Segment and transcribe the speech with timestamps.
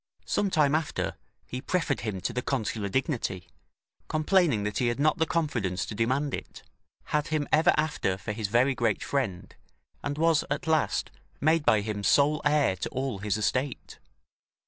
[0.25, 1.15] Some time after,
[1.45, 3.47] he preferred him to the consular dignity,
[4.07, 6.63] complaining that he had not the confidence to demand it;
[7.03, 9.55] had him ever after for his very great friend,
[10.03, 13.99] and was, at last, made by him sole heir to all his estate.